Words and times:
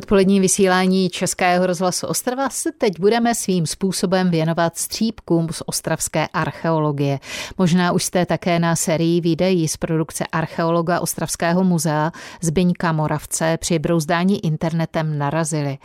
Odpolední 0.00 0.40
vysílání 0.40 1.10
Českého 1.10 1.66
rozhlasu 1.66 2.06
Ostrava 2.06 2.50
se 2.50 2.72
teď 2.78 3.00
budeme 3.00 3.34
svým 3.34 3.66
způsobem 3.66 4.30
věnovat 4.30 4.78
střípkům 4.78 5.48
z 5.50 5.62
ostravské 5.66 6.28
archeologie. 6.28 7.18
Možná 7.58 7.92
už 7.92 8.04
jste 8.04 8.26
také 8.26 8.58
na 8.58 8.76
sérii 8.76 9.20
videí 9.20 9.68
z 9.68 9.76
produkce 9.76 10.24
archeologa 10.32 11.00
Ostravského 11.00 11.64
muzea 11.64 12.12
Zbyňka 12.40 12.92
Moravce 12.92 13.58
při 13.60 13.78
brouzdání 13.78 14.46
internetem 14.46 15.18
narazili. 15.18 15.78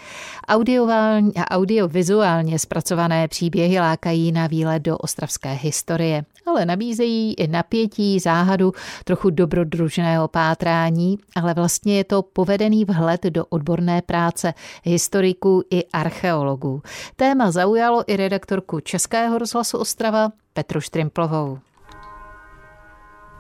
Audioválně 0.47 1.31
a 1.37 1.55
audiovizuálně 1.55 2.59
zpracované 2.59 3.27
příběhy 3.27 3.79
lákají 3.79 4.31
na 4.31 4.47
výlet 4.47 4.79
do 4.79 4.97
ostravské 4.97 5.51
historie, 5.51 6.25
ale 6.47 6.65
nabízejí 6.65 7.33
i 7.33 7.47
napětí, 7.47 8.19
záhadu, 8.19 8.73
trochu 9.03 9.29
dobrodružného 9.29 10.27
pátrání, 10.27 11.17
ale 11.35 11.53
vlastně 11.53 11.97
je 11.97 12.03
to 12.03 12.21
povedený 12.21 12.85
vhled 12.85 13.23
do 13.23 13.45
odborné 13.45 14.01
práce 14.05 14.53
historiků 14.83 15.63
i 15.69 15.85
archeologů. 15.93 16.81
Téma 17.15 17.51
zaujalo 17.51 18.03
i 18.07 18.17
redaktorku 18.17 18.79
Českého 18.79 19.37
rozhlasu 19.37 19.77
Ostrava 19.77 20.29
Petru 20.53 20.81
Štrimplovou. 20.81 21.59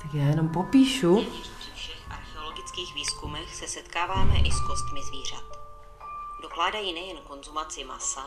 Tak 0.01 0.13
já 0.13 0.23
jenom 0.23 0.49
popíšu. 0.49 1.15
Při 1.59 1.71
všech 1.75 2.11
archeologických 2.11 2.95
výzkumech 2.95 3.55
se 3.55 3.67
setkáváme 3.67 4.35
i 4.35 4.51
s 4.51 4.59
kostmi 4.67 4.99
zvířat. 5.03 5.43
Dokládají 6.41 6.93
nejen 6.93 7.17
konzumaci 7.17 7.83
masa, 7.83 8.21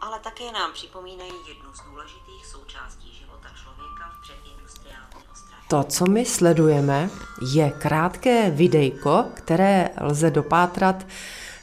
ale 0.00 0.18
také 0.20 0.52
nám 0.52 0.72
připomínají 0.72 1.32
jednu 1.48 1.74
z 1.74 1.80
důležitých 1.90 2.46
součástí 2.46 3.14
života 3.20 3.48
člověka 3.62 4.12
v 4.18 4.22
předindustriální 4.22 5.24
Ostravě. 5.32 5.64
To, 5.68 5.84
co 5.84 6.06
my 6.06 6.24
sledujeme, 6.24 7.10
je 7.54 7.70
krátké 7.70 8.50
videjko, 8.50 9.24
které 9.34 9.90
lze 10.00 10.30
dopátrat 10.30 11.06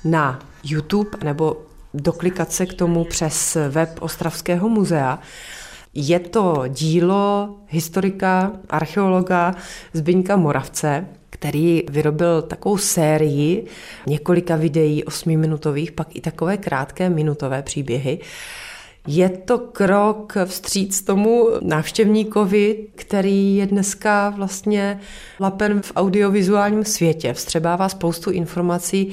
na 0.03 0.39
YouTube 0.63 1.09
nebo 1.23 1.57
doklikat 1.93 2.51
se 2.51 2.65
k 2.65 2.73
tomu 2.73 3.03
přes 3.03 3.57
web 3.69 3.89
Ostravského 4.01 4.69
muzea. 4.69 5.19
Je 5.93 6.19
to 6.19 6.63
dílo 6.67 7.55
historika, 7.67 8.51
archeologa 8.69 9.55
Zbyňka 9.93 10.35
Moravce, 10.35 11.07
který 11.29 11.83
vyrobil 11.89 12.41
takovou 12.41 12.77
sérii 12.77 13.65
několika 14.07 14.55
videí 14.55 15.03
osmiminutových, 15.03 15.91
pak 15.91 16.15
i 16.15 16.21
takové 16.21 16.57
krátké 16.57 17.09
minutové 17.09 17.61
příběhy. 17.61 18.19
Je 19.07 19.29
to 19.29 19.57
krok 19.59 20.37
vstříc 20.45 21.01
tomu 21.01 21.47
návštěvníkovi, 21.61 22.87
který 22.95 23.55
je 23.55 23.67
dneska 23.67 24.29
vlastně 24.29 24.99
lapen 25.39 25.81
v 25.81 25.91
audiovizuálním 25.95 26.85
světě. 26.85 27.33
Vstřebává 27.33 27.89
spoustu 27.89 28.31
informací 28.31 29.11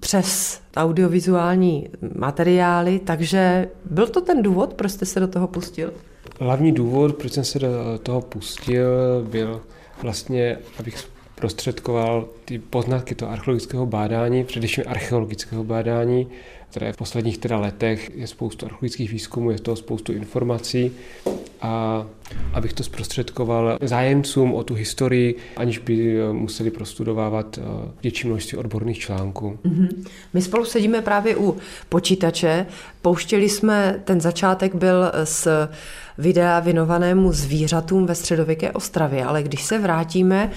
přes 0.00 0.60
audiovizuální 0.76 1.88
materiály, 2.14 2.98
takže 2.98 3.68
byl 3.84 4.06
to 4.06 4.20
ten 4.20 4.42
důvod, 4.42 4.74
proč 4.74 4.92
jste 4.92 5.06
se 5.06 5.20
do 5.20 5.28
toho 5.28 5.46
pustil? 5.46 5.92
Hlavní 6.40 6.72
důvod, 6.72 7.16
proč 7.16 7.32
jsem 7.32 7.44
se 7.44 7.58
do 7.58 7.68
toho 8.02 8.20
pustil, 8.20 8.86
byl 9.30 9.60
vlastně, 10.02 10.58
abych 10.78 11.08
prostředkoval 11.34 12.28
ty 12.44 12.58
poznatky 12.58 13.14
toho 13.14 13.32
archeologického 13.32 13.86
bádání, 13.86 14.44
především 14.44 14.84
archeologického 14.86 15.64
bádání, 15.64 16.28
které 16.70 16.92
v 16.92 16.96
posledních 16.96 17.38
teda 17.38 17.58
letech 17.58 18.10
je 18.14 18.26
spoustu 18.26 18.66
archeologických 18.66 19.10
výzkumů, 19.10 19.50
je 19.50 19.58
toho 19.58 19.76
spoustu 19.76 20.12
informací 20.12 20.92
a 21.62 22.06
abych 22.52 22.72
to 22.72 22.82
zprostředkoval 22.82 23.78
zájemcům 23.82 24.54
o 24.54 24.64
tu 24.64 24.74
historii, 24.74 25.36
aniž 25.56 25.78
by 25.78 26.18
museli 26.32 26.70
prostudovávat 26.70 27.58
eh, 27.58 27.62
větší 28.02 28.26
množství 28.28 28.58
odborných 28.58 28.98
článků. 28.98 29.58
Mm-hmm. 29.64 29.88
My 30.34 30.42
spolu 30.42 30.64
sedíme 30.64 31.02
právě 31.02 31.36
u 31.36 31.56
počítače. 31.88 32.66
Pouštěli 33.02 33.48
jsme, 33.48 34.00
ten 34.04 34.20
začátek 34.20 34.74
byl 34.74 35.12
z 35.24 35.48
videa 36.18 36.60
věnovanému 36.60 37.32
zvířatům 37.32 38.06
ve 38.06 38.14
středověké 38.14 38.72
Ostravě, 38.72 39.24
ale 39.24 39.42
když 39.42 39.62
se 39.64 39.78
vrátíme 39.78 40.50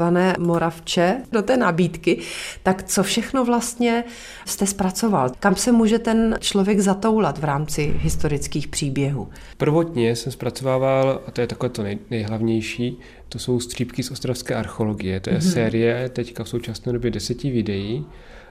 pane 0.00 0.34
Moravče, 0.38 1.22
do 1.32 1.42
té 1.42 1.56
nabídky, 1.56 2.18
tak 2.62 2.82
co 2.82 3.02
všechno 3.02 3.44
vlastně 3.44 4.04
jste 4.44 4.66
zpracoval? 4.66 5.30
Kam 5.40 5.56
se 5.56 5.72
může 5.72 5.98
ten 5.98 6.36
člověk 6.40 6.80
zatoulat 6.80 7.38
v 7.38 7.44
rámci 7.44 7.94
historických 7.96 8.68
příběhů? 8.68 9.28
Prvotně 9.56 10.16
jsem 10.16 10.32
zpracovával, 10.32 11.22
a 11.26 11.30
to 11.30 11.40
je 11.40 11.46
takové 11.46 11.70
to 11.70 11.82
nej, 11.82 11.98
nejhlavnější, 12.10 12.98
to 13.28 13.38
jsou 13.38 13.60
střípky 13.60 14.02
z 14.02 14.10
ostravské 14.10 14.54
archeologie. 14.54 15.20
To 15.20 15.30
je 15.30 15.38
mm-hmm. 15.38 15.52
série 15.52 16.08
teďka 16.08 16.44
v 16.44 16.48
současné 16.48 16.92
době 16.92 17.10
deseti 17.10 17.50
videí, 17.50 18.06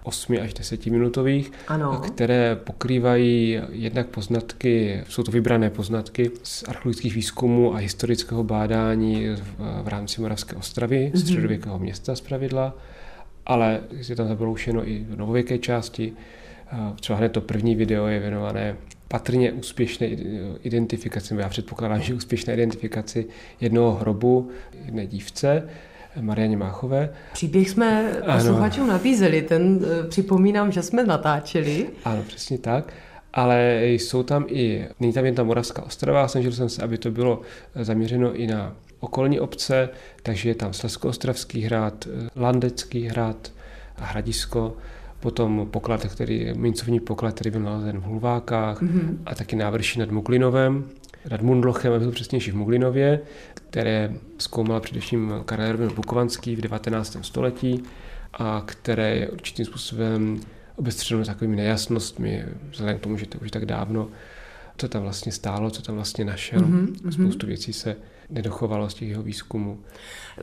8 0.09 0.38
až 0.42 0.53
10 0.53 0.86
minutových, 0.86 1.52
ano. 1.68 2.02
které 2.08 2.56
pokrývají 2.56 3.62
jednak 3.72 4.08
poznatky, 4.08 5.03
jsou 5.09 5.24
to 5.24 5.31
vybrané 5.31 5.70
poznatky 5.70 6.31
z 6.44 6.64
archeologických 6.68 7.16
výzkumů 7.16 7.75
a 7.75 7.78
historického 7.78 8.44
bádání 8.44 9.28
v, 9.28 9.84
v 9.84 9.88
rámci 9.88 10.22
Moravské 10.22 10.56
ostravy, 10.56 11.12
mm-hmm. 11.14 11.19
středověkého 11.19 11.80
města 11.80 12.16
z 12.16 12.22
pravidla, 12.22 12.75
ale 13.46 13.80
je 14.09 14.16
tam 14.16 14.28
zabroušeno 14.28 14.90
i 14.90 15.06
v 15.09 15.18
novověké 15.18 15.58
části. 15.58 16.14
Třeba 17.00 17.18
hned 17.19 17.30
to 17.30 17.42
první 17.42 17.75
video 17.75 18.08
je 18.08 18.19
věnované 18.19 18.75
patrně 19.08 19.52
úspěšné 19.52 20.08
identifikaci, 20.64 21.36
já 21.40 21.50
předpokládám, 21.50 22.02
že 22.02 22.14
úspěšné 22.14 22.53
identifikaci 22.53 23.25
jednoho 23.62 23.96
hrobu 23.96 24.50
jedné 24.86 25.08
dívce, 25.08 25.69
Marianě 26.22 26.58
Máchové. 26.58 27.09
Příběh 27.34 27.70
jsme 27.70 28.14
posluchačům 28.36 28.88
nabízeli, 28.88 29.42
ten 29.42 29.80
eh, 29.84 30.08
připomínám, 30.08 30.72
že 30.72 30.81
jsme 30.81 31.03
natáčeli. 31.03 31.88
Ano, 32.06 32.24
přesně 32.28 32.58
tak. 32.58 32.94
Ale 33.34 33.81
jsou 33.84 34.24
tam 34.24 34.46
i, 34.48 34.88
není 35.00 35.14
tam 35.14 35.25
jen 35.25 35.36
ta 35.36 35.44
Moravská 35.44 35.84
ostrava, 35.84 36.28
snažil 36.28 36.52
jsem 36.52 36.69
se, 36.69 36.84
aby 36.84 36.98
to 36.98 37.12
bylo 37.12 37.42
zaměřeno 37.75 38.34
i 38.34 38.48
na 38.48 38.75
okolní 39.00 39.40
obce, 39.40 39.90
takže 40.24 40.50
je 40.50 40.56
tam 40.56 40.72
Slesko-Ostravský 40.72 41.62
hrad, 41.62 42.08
Landecký 42.36 43.08
hrad 43.08 43.52
a 43.98 44.06
Hradisko, 44.06 44.78
potom 45.19 45.68
poklad, 45.72 46.06
který, 46.06 46.53
mincovní 46.53 47.00
poklad, 47.00 47.34
který 47.34 47.52
byl 47.52 47.62
nalezen 47.62 48.00
v 48.00 48.03
Hulvákách 48.03 48.81
mm-hmm. 48.81 49.18
a 49.25 49.36
taky 49.36 49.56
návrší 49.56 50.00
nad 50.00 50.12
Muklinovem, 50.12 50.90
nad 51.31 51.41
Mundlochem, 51.41 51.94
aby 51.94 52.00
byl 52.00 52.12
přesnější 52.12 52.52
v 52.52 52.56
Muglinově, 52.56 53.19
které 53.53 54.13
zkoumal 54.38 54.80
především 54.80 55.34
Karel 55.46 55.68
Erwin 55.68 55.94
Bukovanský 55.96 56.56
v 56.56 56.62
19. 56.62 57.18
století 57.22 57.84
a 58.34 58.63
které 58.66 59.16
je 59.16 59.30
určitým 59.30 59.66
způsobem 59.66 60.41
obestřeno 60.75 61.25
takovými 61.25 61.56
nejasnostmi, 61.56 62.46
vzhledem 62.72 62.97
k 62.97 63.02
tomu, 63.02 63.18
že 63.18 63.25
to 63.25 63.38
už 63.38 63.47
je 63.47 63.52
tak 63.52 63.66
dávno, 63.66 64.09
co 64.78 64.88
tam 64.88 65.02
vlastně 65.02 65.31
stálo, 65.31 65.69
co 65.69 65.81
tam 65.81 65.96
vlastně 65.96 66.25
našel. 66.25 66.62
Mm-hmm. 66.62 67.12
Spoustu 67.12 67.47
věcí 67.47 67.74
se 67.74 67.96
nedochovalo 68.30 68.90
z 68.90 68.94
těch 68.94 69.10
jeho 69.10 69.24
výzkumů. 69.24 69.80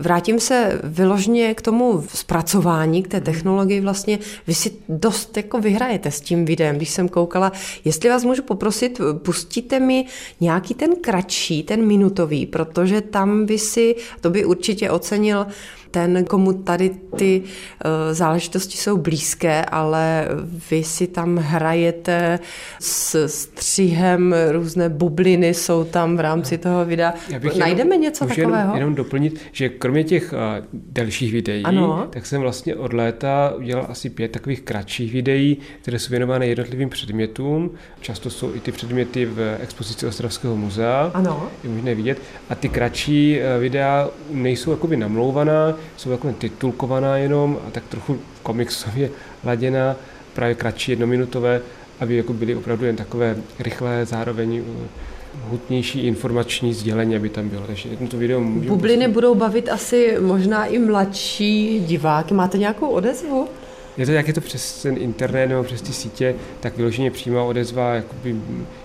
Vrátím 0.01 0.41
se 0.41 0.81
vyložně 0.85 1.55
k 1.55 1.63
tomu 1.63 2.05
zpracování, 2.15 3.03
k 3.03 3.09
té 3.09 3.21
technologii 3.21 3.81
vlastně. 3.81 4.19
Vy 4.47 4.55
si 4.55 4.73
dost 4.89 5.37
jako 5.37 5.61
vyhrajete 5.61 6.11
s 6.11 6.21
tím 6.21 6.45
videem, 6.45 6.77
když 6.77 6.91
jsem 6.91 7.09
koukala. 7.09 7.53
Jestli 7.85 8.09
vás 8.09 8.25
můžu 8.25 8.43
poprosit, 8.43 9.01
pustíte 9.23 9.81
mi 9.81 10.07
nějaký 10.41 10.75
ten 10.75 10.97
kratší, 11.01 11.63
ten 11.63 11.87
minutový, 11.87 12.47
protože 12.47 13.01
tam 13.01 13.47
by 13.47 13.59
si, 13.59 13.97
to 14.21 14.31
by 14.31 14.45
určitě 14.45 14.91
ocenil 14.91 15.47
ten, 15.97 16.25
komu 16.25 16.53
tady 16.53 16.91
ty 17.17 17.43
uh, 17.43 17.91
záležitosti 18.13 18.77
jsou 18.77 18.97
blízké, 18.97 19.65
ale 19.65 20.29
vy 20.71 20.85
si 20.85 21.07
tam 21.07 21.37
hrajete 21.37 22.39
s 22.81 23.27
střihem, 23.29 24.35
různé 24.51 24.89
bubliny 24.89 25.55
jsou 25.55 25.85
tam 25.85 26.17
v 26.17 26.21
rámci 26.21 26.59
toho 26.59 26.85
videa. 26.85 27.15
Najdeme 27.59 27.95
jenom, 27.95 28.01
něco 28.03 28.27
takového? 28.27 28.59
Jenom, 28.59 28.77
jenom 28.77 28.95
doplnit, 28.95 29.41
že 29.53 29.69
kromě 29.69 30.05
těch 30.05 30.33
uh, 30.33 30.65
delších 30.73 31.33
videí, 31.33 31.63
ano. 31.63 32.07
tak 32.11 32.27
jsem 32.27 32.41
vlastně 32.41 32.77
od 32.77 32.93
léta 32.93 33.53
udělal 33.57 33.87
asi 33.89 34.11
pět 34.11 34.33
takových 34.33 34.63
kratších 34.63 35.13
videí, 35.13 35.57
které 35.83 35.99
jsou 35.99 36.11
věnovány 36.11 36.49
jednotlivým 36.49 36.89
předmětům. 36.89 37.71
Často 38.01 38.31
jsou 38.31 38.55
i 38.55 38.61
ty 38.61 38.73
předměty 38.73 39.25
v 39.25 39.57
expozici 39.61 40.07
Ostravského 40.07 40.57
muzea, 40.57 41.11
ano. 41.15 41.49
je 41.65 41.71
možné 41.71 41.95
vidět. 41.95 42.19
A 42.51 42.55
ty 42.55 42.69
kratší 42.69 43.39
uh, 43.39 43.63
videa 43.63 44.09
nejsou 44.31 44.71
jakoby 44.71 44.97
namlouvaná, 44.97 45.75
jsou 45.97 46.11
jako 46.11 46.33
titulkovaná 46.33 47.17
jenom 47.17 47.59
a 47.69 47.71
tak 47.71 47.85
trochu 47.89 48.19
komiksově 48.43 49.11
laděná, 49.45 49.97
právě 50.35 50.55
kratší 50.55 50.93
jednominutové, 50.93 51.61
aby 52.01 52.17
jako 52.17 52.33
byly 52.33 52.57
opravdu 52.57 52.85
jen 52.85 52.97
takové 52.97 53.37
rychlé, 53.59 54.07
zároveň 54.07 54.61
uh, 54.61 54.67
hutnější 55.51 56.07
informační 56.07 56.75
sdělení, 56.75 57.17
aby 57.17 57.29
tam 57.29 57.49
bylo. 57.49 57.63
Takže 57.67 57.89
jedno 57.89 58.09
to 58.09 58.19
video 58.19 58.41
můžu 58.41 58.69
Bubliny 58.69 58.97
prostě... 58.97 59.15
budou 59.15 59.35
bavit 59.35 59.69
asi 59.69 60.17
možná 60.21 60.67
i 60.67 60.79
mladší 60.79 61.81
diváky. 61.81 62.35
Máte 62.35 62.59
nějakou 62.59 62.89
odezvu? 62.89 63.49
Je 63.97 64.07
to, 64.07 64.13
jak 64.13 64.29
je 64.29 64.35
to 64.35 64.41
přes 64.41 64.83
ten 64.83 64.97
internet 64.99 65.47
nebo 65.47 65.65
přes 65.65 65.83
ty 65.83 65.93
sítě, 65.93 66.35
tak 66.61 66.77
vyloženě 66.77 67.11
přímá 67.11 67.43
odezva 67.43 67.95
jakoby 67.95 68.37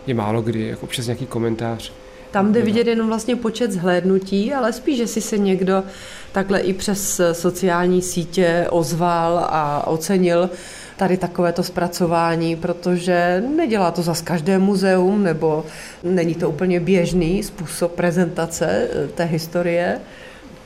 je 0.08 0.14
málo 0.14 0.42
kdy, 0.42 0.68
jako 0.68 0.84
občas 0.84 1.06
nějaký 1.06 1.26
komentář. 1.26 1.92
Tam 2.32 2.54
jde 2.54 2.62
vidět 2.62 2.88
jenom 2.88 3.08
vlastně 3.08 3.36
počet 3.36 3.72
zhlédnutí, 3.72 4.54
ale 4.54 4.74
spíš, 4.74 4.98
že 4.98 5.08
si 5.08 5.22
se 5.22 5.38
někdo 5.38 5.84
takhle 6.32 6.60
i 6.60 6.74
přes 6.74 7.22
sociální 7.32 8.02
sítě 8.02 8.68
ozval 8.70 9.48
a 9.50 9.88
ocenil 9.88 10.50
tady 10.98 11.18
takovéto 11.18 11.64
zpracování, 11.64 12.56
protože 12.56 13.44
nedělá 13.56 13.92
to 13.92 14.02
zas 14.02 14.22
každé 14.22 14.60
muzeum, 14.60 15.24
nebo 15.24 15.66
není 16.04 16.36
to 16.36 16.50
úplně 16.50 16.80
běžný 16.80 17.44
způsob 17.44 17.92
prezentace 17.92 18.88
eh, 18.92 19.08
té 19.08 19.24
historie. 19.24 20.00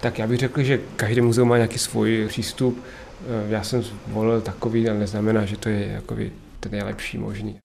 Tak 0.01 0.19
já 0.19 0.27
bych 0.27 0.39
řekl, 0.39 0.63
že 0.63 0.79
každý 0.95 1.21
muzeum 1.21 1.49
má 1.49 1.55
nějaký 1.57 1.79
svůj 1.79 2.25
přístup. 2.27 2.83
Eh, 3.21 3.49
já 3.49 3.63
jsem 3.63 3.83
zvolil 3.83 4.41
takový, 4.41 4.89
ale 4.89 4.99
neznamená, 4.99 5.45
že 5.45 5.57
to 5.57 5.69
je 5.69 5.87
jakoby 5.87 6.31
ten 6.59 6.71
nejlepší 6.71 7.17
možný. 7.17 7.64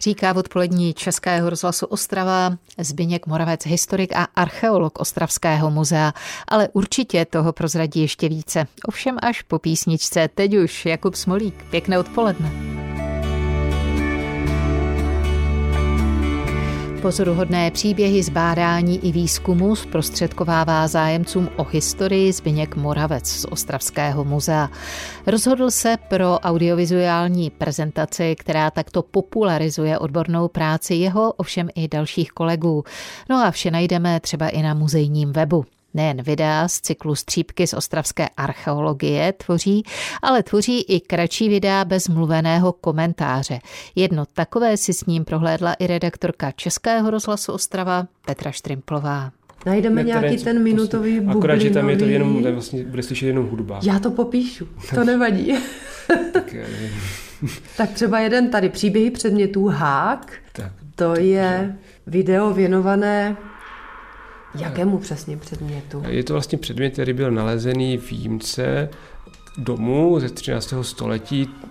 Říká 0.00 0.32
v 0.32 0.38
odpolední 0.38 0.94
Českého 0.94 1.50
rozhlasu 1.50 1.86
Ostrava 1.86 2.56
Zbyněk 2.78 3.26
Moravec, 3.26 3.66
historik 3.66 4.16
a 4.16 4.28
archeolog 4.36 4.98
Ostravského 4.98 5.70
muzea, 5.70 6.12
ale 6.48 6.68
určitě 6.72 7.24
toho 7.24 7.52
prozradí 7.52 8.00
ještě 8.00 8.28
více. 8.28 8.66
Ovšem 8.88 9.16
až 9.22 9.42
po 9.42 9.58
písničce. 9.58 10.28
Teď 10.34 10.56
už 10.56 10.86
Jakub 10.86 11.14
Smolík. 11.14 11.64
Pěkné 11.70 11.98
odpoledne. 11.98 12.63
Pozoruhodné 17.04 17.70
příběhy 17.70 18.22
z 18.22 18.28
bádání 18.28 19.06
i 19.08 19.12
výzkumu 19.12 19.76
zprostředkovává 19.76 20.88
zájemcům 20.88 21.48
o 21.56 21.64
historii 21.64 22.32
Zbyněk 22.32 22.76
Moravec 22.76 23.28
z 23.28 23.44
Ostravského 23.44 24.24
muzea. 24.24 24.70
Rozhodl 25.26 25.70
se 25.70 25.96
pro 26.08 26.38
audiovizuální 26.38 27.50
prezentaci, 27.50 28.36
která 28.38 28.70
takto 28.70 29.02
popularizuje 29.02 29.98
odbornou 29.98 30.48
práci 30.48 30.94
jeho, 30.94 31.32
ovšem 31.32 31.68
i 31.74 31.88
dalších 31.88 32.30
kolegů. 32.30 32.84
No 33.30 33.36
a 33.36 33.50
vše 33.50 33.70
najdeme 33.70 34.20
třeba 34.20 34.48
i 34.48 34.62
na 34.62 34.74
muzejním 34.74 35.32
webu. 35.32 35.64
Nejen 35.94 36.22
videa 36.22 36.68
z 36.68 36.80
cyklu 36.80 37.14
Střípky 37.14 37.66
z 37.66 37.74
ostravské 37.74 38.28
archeologie 38.36 39.32
tvoří, 39.32 39.82
ale 40.22 40.42
tvoří 40.42 40.82
i 40.82 41.00
kratší 41.00 41.48
videa 41.48 41.84
bez 41.84 42.08
mluveného 42.08 42.72
komentáře. 42.72 43.58
Jedno 43.94 44.24
takové 44.26 44.76
si 44.76 44.92
s 44.92 45.06
ním 45.06 45.24
prohlédla 45.24 45.74
i 45.74 45.86
redaktorka 45.86 46.50
Českého 46.50 47.10
rozhlasu 47.10 47.52
Ostrava 47.52 48.06
Petra 48.26 48.50
Štrimplová. 48.50 49.30
Najdeme 49.66 50.04
ne, 50.04 50.06
nějaký 50.06 50.44
ten 50.44 50.62
minutový 50.62 51.10
bublinový... 51.10 51.38
Akorát, 51.38 51.56
že 51.56 51.70
tam 51.70 51.90
je 51.90 51.96
to 51.96 52.04
jenom, 52.04 52.42
tam 52.42 52.52
vlastně 52.52 52.84
bude 52.84 53.02
slyšet 53.02 53.26
jenom 53.26 53.48
hudba. 53.48 53.80
Já 53.82 53.98
to 53.98 54.10
popíšu, 54.10 54.68
to 54.94 55.04
nevadí. 55.04 55.54
tak, 56.32 56.54
tak 57.76 57.90
třeba 57.90 58.20
jeden 58.20 58.50
tady, 58.50 58.68
příběhy 58.68 59.10
předmětů 59.10 59.66
Hák, 59.66 60.32
tak, 60.52 60.72
to 60.94 61.20
je 61.20 61.76
video 62.06 62.54
věnované 62.54 63.36
Jakému 64.58 64.98
přesně 64.98 65.36
předmětu? 65.36 66.02
Je 66.08 66.24
to 66.24 66.32
vlastně 66.32 66.58
předmět, 66.58 66.90
který 66.90 67.12
byl 67.12 67.30
nalezený 67.30 67.98
v 67.98 68.12
jímce 68.12 68.88
domu 69.58 70.20
ze 70.20 70.28
13. 70.28 70.74
století. 70.82 71.50
Eh, 71.64 71.70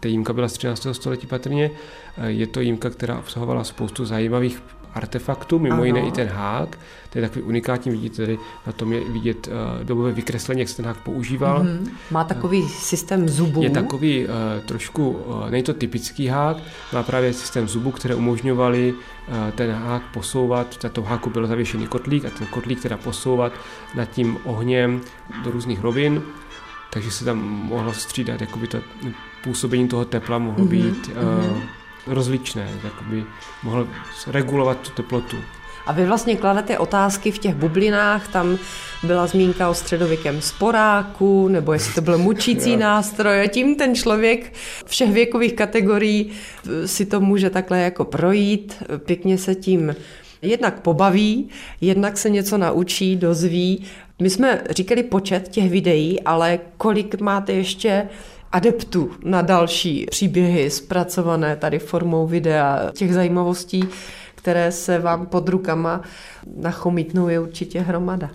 ta 0.00 0.08
jímka 0.08 0.32
byla 0.32 0.48
z 0.48 0.52
13. 0.52 0.94
století 0.94 1.26
patrně. 1.26 1.70
Eh, 2.18 2.30
je 2.30 2.46
to 2.46 2.60
jímka, 2.60 2.90
která 2.90 3.18
obsahovala 3.18 3.64
spoustu 3.64 4.04
zajímavých 4.04 4.62
artefaktů, 4.94 5.58
mimo 5.58 5.74
ano. 5.74 5.84
jiné 5.84 6.00
i 6.00 6.12
ten 6.12 6.28
hák. 6.28 6.78
To 7.10 7.18
je 7.18 7.28
takový 7.28 7.44
unikátní, 7.44 7.92
vidíte 7.92 8.16
tady 8.16 8.38
na 8.66 8.72
tom 8.72 8.92
je 8.92 9.00
vidět 9.10 9.46
uh, 9.46 9.84
dobové 9.84 10.12
vykreslení, 10.12 10.60
jak 10.60 10.68
se 10.68 10.76
ten 10.76 10.86
hák 10.86 10.96
používal. 10.96 11.62
Mm-hmm. 11.62 11.88
Má 12.10 12.24
takový 12.24 12.62
uh, 12.62 12.68
systém 12.68 13.28
zubů. 13.28 13.62
Je 13.62 13.70
takový 13.70 14.26
uh, 14.26 14.32
trošku, 14.66 15.10
uh, 15.10 15.50
není 15.50 15.62
to 15.62 15.74
typický 15.74 16.26
hák, 16.26 16.56
má 16.92 17.02
právě 17.02 17.32
systém 17.32 17.68
zubů, 17.68 17.90
které 17.90 18.14
umožňovaly 18.14 18.92
uh, 18.92 19.50
ten 19.50 19.70
hák 19.70 20.02
posouvat, 20.12 20.84
na 20.84 20.90
tom 20.90 21.04
háku 21.04 21.30
byl 21.30 21.46
zavěšený 21.46 21.86
kotlík 21.86 22.24
a 22.24 22.30
ten 22.30 22.46
kotlík 22.46 22.82
teda 22.82 22.96
posouvat 22.96 23.52
nad 23.94 24.04
tím 24.04 24.38
ohněm 24.44 25.00
do 25.44 25.50
různých 25.50 25.80
rovin, 25.80 26.22
takže 26.92 27.10
se 27.10 27.24
tam 27.24 27.38
mohlo 27.42 27.92
střídat, 27.92 28.40
jakoby 28.40 28.66
to 28.66 28.78
působení 29.44 29.88
toho 29.88 30.04
tepla 30.04 30.38
mohlo 30.38 30.64
mm-hmm. 30.64 30.68
být 30.68 31.10
uh, 31.52 31.58
rozličné, 32.06 32.68
jakoby 32.84 33.24
mohl 33.62 33.88
regulovat 34.26 34.78
tu 34.78 34.90
teplotu. 34.90 35.36
A 35.86 35.92
vy 35.92 36.06
vlastně 36.06 36.36
kladete 36.36 36.78
otázky 36.78 37.30
v 37.30 37.38
těch 37.38 37.54
bublinách, 37.54 38.28
tam 38.28 38.58
byla 39.02 39.26
zmínka 39.26 39.68
o 39.68 39.74
středověkém 39.74 40.40
sporáku, 40.40 41.48
nebo 41.48 41.72
jestli 41.72 41.94
to 41.94 42.00
byl 42.00 42.18
mučící 42.18 42.76
nástroj. 42.76 43.40
A 43.40 43.46
tím 43.46 43.76
ten 43.76 43.94
člověk 43.94 44.52
všech 44.86 45.12
věkových 45.12 45.52
kategorií 45.52 46.30
si 46.86 47.06
to 47.06 47.20
může 47.20 47.50
takhle 47.50 47.80
jako 47.80 48.04
projít, 48.04 48.82
pěkně 49.04 49.38
se 49.38 49.54
tím 49.54 49.94
jednak 50.42 50.80
pobaví, 50.80 51.48
jednak 51.80 52.18
se 52.18 52.30
něco 52.30 52.58
naučí, 52.58 53.16
dozví. 53.16 53.84
My 54.22 54.30
jsme 54.30 54.62
říkali 54.70 55.02
počet 55.02 55.48
těch 55.48 55.70
videí, 55.70 56.22
ale 56.22 56.60
kolik 56.76 57.20
máte 57.20 57.52
ještě 57.52 58.08
adeptů 58.54 59.10
na 59.24 59.42
další 59.42 60.06
příběhy 60.10 60.70
zpracované 60.70 61.56
tady 61.56 61.78
formou 61.78 62.26
videa, 62.26 62.90
těch 62.92 63.14
zajímavostí, 63.14 63.84
které 64.34 64.72
se 64.72 64.98
vám 64.98 65.26
pod 65.26 65.48
rukama 65.48 66.02
nachomítnou, 66.56 67.28
je 67.28 67.40
určitě 67.40 67.80
hromada. 67.80 68.30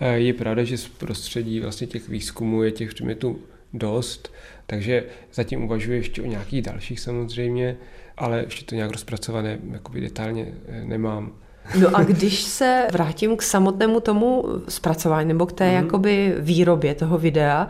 Eh, 0.00 0.18
je 0.18 0.32
pravda, 0.32 0.64
že 0.64 0.78
z 0.78 0.88
prostředí 0.88 1.60
vlastně 1.60 1.86
těch 1.86 2.08
výzkumů 2.08 2.62
je 2.62 2.70
těch 2.70 2.94
předmětů 2.94 3.38
dost, 3.72 4.32
takže 4.66 5.04
zatím 5.34 5.64
uvažuji 5.64 5.92
ještě 5.92 6.22
o 6.22 6.26
nějakých 6.26 6.62
dalších 6.62 7.00
samozřejmě, 7.00 7.76
ale 8.16 8.40
ještě 8.44 8.64
to 8.64 8.74
nějak 8.74 8.90
rozpracované 8.90 9.58
jakoby 9.72 10.00
detailně 10.00 10.46
eh, 10.68 10.84
nemám. 10.84 11.32
No 11.80 11.96
a 11.96 12.02
když 12.02 12.42
se 12.42 12.86
vrátím 12.92 13.36
k 13.36 13.42
samotnému 13.42 14.00
tomu 14.00 14.44
zpracování 14.68 15.28
nebo 15.28 15.46
k 15.46 15.52
té 15.52 15.68
mm. 15.68 15.74
jakoby 15.74 16.34
výrobě 16.38 16.94
toho 16.94 17.18
videa, 17.18 17.68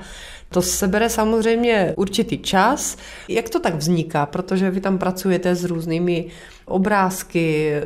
to 0.54 0.62
se 0.62 0.88
bere 0.88 1.08
samozřejmě 1.08 1.94
určitý 1.96 2.38
čas. 2.38 2.96
Jak 3.28 3.48
to 3.48 3.60
tak 3.60 3.74
vzniká? 3.74 4.26
Protože 4.26 4.70
vy 4.70 4.80
tam 4.80 4.98
pracujete 4.98 5.54
s 5.54 5.64
různými 5.64 6.26
obrázky, 6.66 7.70
eh, 7.70 7.82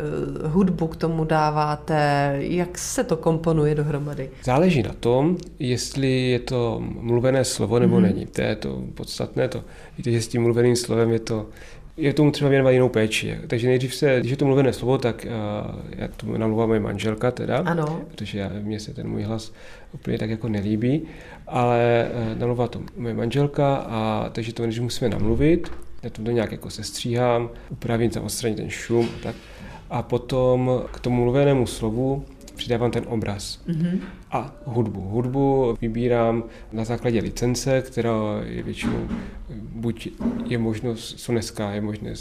hudbu 0.48 0.86
k 0.86 0.96
tomu 0.96 1.24
dáváte. 1.24 2.34
Jak 2.38 2.78
se 2.78 3.04
to 3.04 3.16
komponuje 3.16 3.74
dohromady? 3.74 4.30
Záleží 4.44 4.82
na 4.82 4.92
tom, 5.00 5.36
jestli 5.58 6.30
je 6.30 6.38
to 6.38 6.82
mluvené 6.82 7.44
slovo 7.44 7.78
nebo 7.78 7.96
mm-hmm. 7.96 8.02
není. 8.02 8.26
To 8.26 8.40
je 8.40 8.56
to 8.56 8.82
podstatné. 8.94 9.48
To, 9.48 9.64
víte, 9.96 10.10
že 10.10 10.22
s 10.22 10.28
tím 10.28 10.42
mluveným 10.42 10.76
slovem 10.76 11.10
je 11.10 11.20
to 11.20 11.46
je 11.98 12.12
tomu 12.12 12.30
třeba 12.30 12.50
věnovat 12.50 12.70
jinou 12.70 12.88
péči. 12.88 13.36
Takže 13.46 13.68
nejdřív 13.68 13.94
se, 13.94 14.16
když 14.20 14.30
je 14.30 14.36
to 14.36 14.44
mluvené 14.44 14.72
slovo, 14.72 14.98
tak 14.98 15.26
uh, 15.26 15.74
já 15.96 16.08
to 16.08 16.38
namluvá 16.38 16.66
moje 16.66 16.80
manželka 16.80 17.30
teda, 17.30 17.58
ano. 17.58 18.02
protože 18.08 18.38
já, 18.38 18.50
mně 18.62 18.80
se 18.80 18.94
ten 18.94 19.08
můj 19.08 19.22
hlas 19.22 19.52
úplně 19.92 20.18
tak 20.18 20.30
jako 20.30 20.48
nelíbí, 20.48 21.02
ale 21.46 22.10
uh, 22.32 22.38
namluvá 22.38 22.68
to 22.68 22.80
moje 22.96 23.14
manželka, 23.14 23.76
a 23.76 24.30
takže 24.32 24.52
to 24.52 24.66
než 24.66 24.80
musíme 24.80 25.10
namluvit, 25.10 25.72
já 26.02 26.10
to 26.10 26.22
nějak 26.22 26.52
jako 26.52 26.70
sestříhám, 26.70 27.50
upravím 27.70 28.10
tam 28.10 28.24
odstranit 28.24 28.56
ten 28.56 28.70
šum 28.70 29.08
a 29.16 29.22
tak. 29.22 29.36
A 29.90 30.02
potom 30.02 30.82
k 30.92 31.00
tomu 31.00 31.22
mluvenému 31.22 31.66
slovu 31.66 32.24
přidávám 32.58 32.90
ten 32.90 33.04
obraz 33.06 33.60
mm-hmm. 33.68 34.00
a 34.30 34.54
hudbu. 34.64 35.00
Hudbu 35.00 35.76
vybírám 35.80 36.44
na 36.72 36.84
základě 36.84 37.20
licence, 37.20 37.82
která 37.82 38.14
je 38.44 38.62
většinou 38.62 39.08
buď 39.72 40.08
je 40.46 40.58
možnost, 40.58 41.14
co 41.18 41.32
dneska 41.32 41.70
je 41.70 41.80
možné 41.80 42.12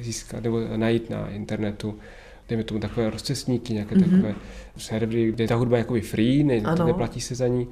získat 0.00 0.42
nebo 0.42 0.60
najít 0.76 1.10
na 1.10 1.28
internetu, 1.28 1.98
dejme 2.48 2.64
tomu 2.64 2.80
takové 2.80 3.10
rozcestníky, 3.10 3.72
nějaké 3.72 3.94
mm-hmm. 3.94 4.10
takové 4.10 4.34
servery, 4.76 5.32
kde 5.32 5.44
je 5.44 5.48
ta 5.48 5.54
hudba 5.54 5.78
jakoby 5.78 6.00
free, 6.00 6.44
ne, 6.44 6.60
neplatí 6.86 7.20
se 7.20 7.34
za 7.34 7.46
ní, 7.46 7.68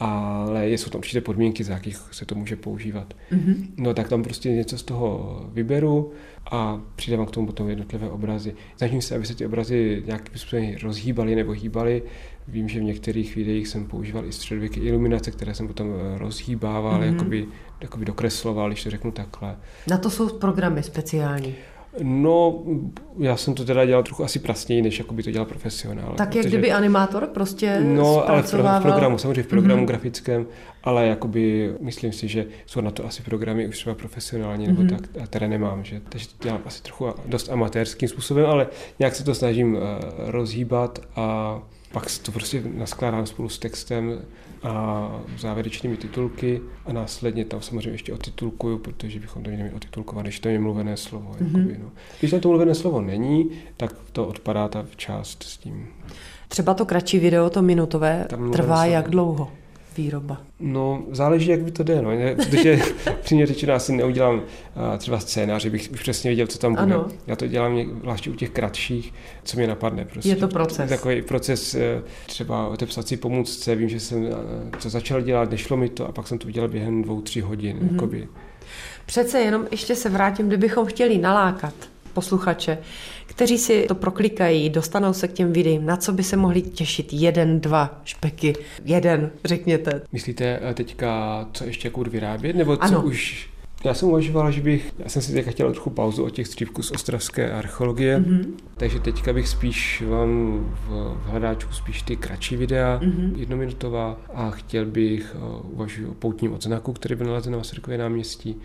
ale 0.00 0.68
jsou 0.68 0.90
tam 0.90 0.98
určité 0.98 1.20
podmínky, 1.20 1.64
za 1.64 1.72
jakých 1.72 1.96
se 1.96 2.26
to 2.26 2.34
může 2.34 2.56
používat. 2.56 3.14
Mm-hmm. 3.32 3.66
No 3.76 3.94
tak 3.94 4.08
tam 4.08 4.22
prostě 4.22 4.50
něco 4.50 4.78
z 4.78 4.82
toho 4.82 5.40
vyberu 5.52 6.12
a 6.50 6.80
přidávám 6.96 7.26
k 7.26 7.30
tomu 7.30 7.46
potom 7.46 7.68
jednotlivé 7.68 8.10
obrazy. 8.10 8.54
Snažím 8.76 9.02
se, 9.02 9.14
aby 9.14 9.26
se 9.26 9.34
ty 9.34 9.46
obrazy 9.46 10.02
nějakým 10.06 10.38
způsobem 10.38 10.74
rozhýbaly 10.82 11.34
nebo 11.34 11.52
hýbaly. 11.52 12.02
Vím, 12.48 12.68
že 12.68 12.80
v 12.80 12.82
některých 12.82 13.36
videích 13.36 13.68
jsem 13.68 13.86
používal 13.86 14.24
i 14.24 14.32
středověké 14.32 14.80
iluminace, 14.80 15.30
které 15.30 15.54
jsem 15.54 15.66
potom 15.66 15.88
eh, 15.90 16.18
rozhýbával, 16.18 17.00
mm-hmm. 17.00 17.12
jakoby, 17.12 17.46
jakoby 17.80 18.04
dokresloval, 18.04 18.68
když 18.68 18.84
to 18.84 18.90
řeknu 18.90 19.10
takhle. 19.10 19.56
Na 19.88 19.98
to 19.98 20.10
jsou 20.10 20.28
programy 20.28 20.82
speciální. 20.82 21.54
No, 22.02 22.62
já 23.18 23.36
jsem 23.36 23.54
to 23.54 23.64
teda 23.64 23.84
dělal 23.84 24.02
trochu 24.02 24.24
asi 24.24 24.38
prasněji, 24.38 24.82
než 24.82 24.98
jako 24.98 25.14
by 25.14 25.22
to 25.22 25.30
dělal 25.30 25.46
profesionál. 25.46 26.14
Tak 26.16 26.34
jak 26.34 26.46
kdyby 26.46 26.72
animátor 26.72 27.26
prostě 27.26 27.80
No, 27.80 28.28
ale 28.28 28.42
v, 28.42 28.50
pro, 28.50 28.62
v 28.62 28.82
programu, 28.82 29.18
samozřejmě 29.18 29.42
v 29.42 29.46
programu 29.46 29.82
mm-hmm. 29.82 29.86
grafickém, 29.86 30.46
ale 30.84 31.06
jakoby 31.06 31.74
myslím 31.80 32.12
si, 32.12 32.28
že 32.28 32.46
jsou 32.66 32.80
na 32.80 32.90
to 32.90 33.06
asi 33.06 33.22
programy 33.22 33.68
už 33.68 33.78
třeba 33.78 33.94
profesionální, 33.94 34.68
mm-hmm. 34.68 34.78
nebo 34.78 34.96
tak, 34.96 35.22
a 35.22 35.26
teda 35.26 35.46
nemám, 35.46 35.84
že, 35.84 36.00
takže 36.08 36.28
to 36.28 36.34
dělám 36.44 36.60
asi 36.66 36.82
trochu 36.82 37.06
dost 37.26 37.48
amatérským 37.48 38.08
způsobem, 38.08 38.46
ale 38.46 38.66
nějak 38.98 39.14
se 39.14 39.24
to 39.24 39.34
snažím 39.34 39.74
uh, 39.74 39.80
rozhýbat 40.18 40.98
a 41.16 41.58
pak 41.92 42.04
to 42.22 42.32
prostě 42.32 42.62
naskládám 42.74 43.26
spolu 43.26 43.48
s 43.48 43.58
textem 43.58 44.22
a 44.62 45.10
závěrečnými 45.38 45.96
titulky 45.96 46.60
a 46.86 46.92
následně 46.92 47.44
tam 47.44 47.62
samozřejmě 47.62 47.90
ještě 47.90 48.12
otitulkuju, 48.12 48.78
protože 48.78 49.20
bychom 49.20 49.42
to 49.42 49.50
měli 49.50 49.70
otitulkovat, 49.70 50.24
když 50.24 50.40
to 50.40 50.48
je 50.48 50.58
mluvené 50.58 50.96
slovo. 50.96 51.36
Mm-hmm. 51.40 51.58
Jakoby, 51.58 51.78
no. 51.82 51.90
Když 52.18 52.30
tam 52.30 52.40
to 52.40 52.48
mluvené 52.48 52.74
slovo 52.74 53.00
není, 53.00 53.50
tak 53.76 53.94
to 54.12 54.26
odpadá 54.26 54.68
ta 54.68 54.86
část 54.96 55.42
s 55.42 55.58
tím. 55.58 55.88
Třeba 56.48 56.74
to 56.74 56.86
kratší 56.86 57.18
video, 57.18 57.50
to 57.50 57.62
minutové, 57.62 58.26
trvá 58.52 58.84
jak 58.84 59.10
dlouho? 59.10 59.52
Výroba? 59.98 60.40
No, 60.60 61.02
záleží, 61.10 61.50
jak 61.50 61.60
by 61.60 61.70
to 61.70 61.82
jde, 61.82 62.02
no. 62.02 62.10
Protože 62.36 62.78
přímě 63.20 63.46
řečeno 63.46 63.74
asi 63.74 63.92
neudělám 63.92 64.42
třeba 64.98 65.20
scénář, 65.20 65.62
že 65.62 65.70
bych 65.70 65.88
přesně 65.88 66.30
věděl, 66.30 66.46
co 66.46 66.58
tam 66.58 66.72
bude. 66.74 66.82
Ano. 66.82 67.08
Já 67.26 67.36
to 67.36 67.46
dělám 67.46 67.98
zvláště 68.00 68.30
u 68.30 68.34
těch 68.34 68.50
kratších, 68.50 69.14
co 69.44 69.56
mě 69.56 69.66
napadne. 69.66 70.04
Prostě. 70.04 70.28
Je 70.28 70.36
to 70.36 70.48
proces. 70.48 70.88
Takový 70.88 71.22
proces 71.22 71.74
uh, 71.74 71.80
třeba 72.26 72.68
o 72.68 72.76
té 72.76 72.86
psací 72.86 73.16
pomůcce, 73.16 73.74
vím, 73.74 73.88
že 73.88 74.00
jsem 74.00 74.28
to 74.82 74.90
začal 74.90 75.20
dělat, 75.20 75.50
nešlo 75.50 75.76
mi 75.76 75.88
to 75.88 76.08
a 76.08 76.12
pak 76.12 76.28
jsem 76.28 76.38
to 76.38 76.48
udělal 76.48 76.68
během 76.68 77.02
dvou, 77.02 77.20
tří 77.20 77.40
hodin. 77.40 77.78
Mm-hmm. 77.78 77.92
Jakoby. 77.92 78.28
Přece 79.06 79.40
jenom 79.40 79.66
ještě 79.70 79.94
se 79.94 80.08
vrátím, 80.08 80.48
kdybychom 80.48 80.86
chtěli 80.86 81.18
nalákat 81.18 81.74
posluchače, 82.18 82.78
kteří 83.26 83.58
si 83.58 83.84
to 83.88 83.94
proklikají, 83.94 84.70
dostanou 84.70 85.12
se 85.12 85.28
k 85.28 85.32
těm 85.32 85.52
videím, 85.52 85.86
na 85.86 85.96
co 85.96 86.12
by 86.12 86.22
se 86.22 86.36
mohli 86.36 86.62
těšit? 86.62 87.12
Jeden, 87.12 87.60
dva 87.60 88.00
špeky, 88.04 88.54
jeden, 88.84 89.30
řekněte. 89.44 90.02
Myslíte 90.12 90.60
eh, 90.62 90.74
teďka, 90.74 91.08
co 91.52 91.64
ještě 91.64 91.90
kud 91.90 92.06
vyrábět, 92.06 92.56
nebo 92.56 92.76
co 92.76 92.82
ano. 92.82 93.02
už 93.02 93.48
já 93.84 93.94
jsem 93.94 94.08
uvažoval, 94.08 94.50
že 94.50 94.60
bych, 94.60 94.92
já 94.98 95.08
jsem 95.08 95.22
si 95.22 95.32
teďka 95.32 95.50
chtěl 95.50 95.72
trochu 95.72 95.90
pauzu 95.90 96.24
od 96.24 96.30
těch 96.30 96.46
střípků 96.46 96.82
z 96.82 96.90
ostravské 96.90 97.52
archeologie, 97.52 98.18
mm-hmm. 98.18 98.44
takže 98.76 99.00
teďka 99.00 99.32
bych 99.32 99.48
spíš 99.48 100.02
vám 100.08 100.60
v, 100.74 101.14
v 101.22 101.26
hledáčku 101.26 101.72
spíš 101.72 102.02
ty 102.02 102.16
kratší 102.16 102.56
videa, 102.56 103.00
mm-hmm. 103.02 103.36
jednominutová 103.36 104.20
a 104.34 104.50
chtěl 104.50 104.86
bych 104.86 105.36
uh, 105.36 105.72
uvažovat 105.72 106.10
o 106.10 106.14
poutním 106.14 106.52
odznaku, 106.52 106.92
který 106.92 107.14
byl 107.14 107.26
nalezen 107.26 107.52
na 107.52 107.58
Masarykově 107.58 107.98
náměstí 107.98 108.56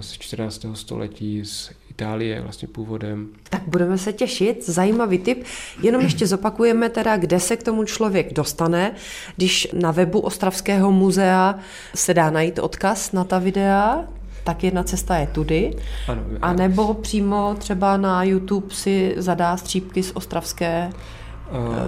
z 0.00 0.12
14. 0.12 0.66
století 0.74 1.44
z 1.44 1.70
Itálie 1.90 2.40
vlastně 2.40 2.68
původem. 2.68 3.28
Tak 3.50 3.62
budeme 3.66 3.98
se 3.98 4.12
těšit, 4.12 4.68
zajímavý 4.68 5.18
tip. 5.18 5.44
Jenom 5.82 6.02
ještě 6.02 6.26
zopakujeme 6.26 6.88
teda, 6.88 7.16
kde 7.16 7.40
se 7.40 7.56
k 7.56 7.62
tomu 7.62 7.84
člověk 7.84 8.32
dostane. 8.32 8.92
Když 9.36 9.68
na 9.72 9.90
webu 9.90 10.20
Ostravského 10.20 10.92
muzea 10.92 11.58
se 11.94 12.14
dá 12.14 12.30
najít 12.30 12.58
odkaz 12.58 13.12
na 13.12 13.24
ta 13.24 13.38
videa, 13.38 14.04
tak 14.44 14.64
jedna 14.64 14.82
cesta 14.82 15.16
je 15.16 15.26
tudy. 15.26 15.76
Ano, 16.08 16.22
a 16.42 16.52
nebo 16.52 16.94
přímo 16.94 17.54
třeba 17.58 17.96
na 17.96 18.22
YouTube 18.24 18.74
si 18.74 19.14
zadá 19.16 19.56
střípky 19.56 20.02
z 20.02 20.10
Ostravské 20.14 20.90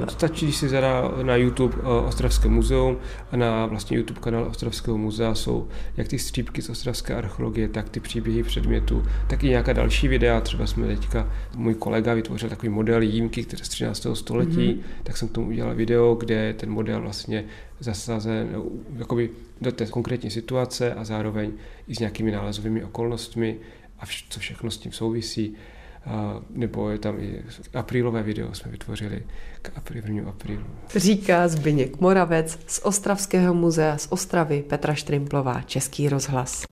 stačí, 0.09 0.47
když 0.47 0.57
si 0.57 0.69
zadá 0.69 1.11
na 1.23 1.37
YouTube 1.37 1.77
uh, 1.77 1.89
Ostravské 1.89 2.49
muzeum 2.49 2.97
a 3.33 3.37
na 3.37 3.67
vlastně 3.67 3.97
YouTube 3.97 4.21
kanál 4.21 4.45
Ostravského 4.45 4.99
muzea 4.99 5.35
jsou 5.35 5.69
jak 5.97 6.09
ty 6.09 6.19
střípky 6.19 6.63
z 6.63 6.71
ostravské 6.71 7.15
archeologie, 7.15 7.69
tak 7.69 7.89
ty 7.89 8.01
příběhy 8.01 8.43
předmětu, 8.43 9.03
tak 9.29 9.45
i 9.45 9.49
nějaká 9.49 9.73
další 9.73 10.09
videa. 10.09 10.41
Třeba 10.41 10.67
jsme 10.67 10.87
teďka, 10.87 11.33
můj 11.55 11.75
kolega 11.75 12.15
vytvořil 12.15 12.49
takový 12.49 12.69
model 12.69 13.03
jímky, 13.03 13.45
které 13.45 13.65
z 13.65 13.69
13. 13.69 14.07
století, 14.15 14.57
mm-hmm. 14.57 14.81
tak 15.03 15.17
jsem 15.17 15.29
k 15.29 15.33
tomu 15.33 15.49
udělal 15.49 15.75
video, 15.75 16.15
kde 16.15 16.55
ten 16.55 16.71
model 16.71 17.01
vlastně 17.01 17.45
zasazen 17.81 18.63
jakoby 18.99 19.31
do 19.61 19.73
té 19.73 19.87
konkrétní 19.87 20.31
situace 20.31 20.95
a 20.95 21.05
zároveň 21.05 21.53
i 21.89 21.95
s 21.95 21.99
nějakými 21.99 22.31
nálezovými 22.31 22.85
okolnostmi 22.85 23.57
a 23.99 24.07
vš- 24.07 24.25
co 24.29 24.41
všechno 24.41 24.71
s 24.71 24.79
tím 24.79 24.93
souvisí. 24.93 25.55
Nebo 26.51 26.91
je 26.91 26.99
tam 26.99 27.21
i 27.21 27.43
aprílové 27.75 28.23
video 28.23 28.55
jsme 28.55 28.71
vytvořili 28.71 29.23
k 29.63 29.71
apríl, 29.77 30.03
1. 30.07 30.31
aprílu. 30.31 30.65
Říká 30.97 31.49
Zbyněk 31.49 32.01
Moravec 32.01 32.59
z 32.67 32.81
Ostravského 32.85 33.55
muzea 33.55 33.99
z 33.99 34.07
Ostravy 34.11 34.63
Petra 34.63 34.95
Štrimplová, 34.95 35.63
Český 35.63 36.09
rozhlas. 36.09 36.65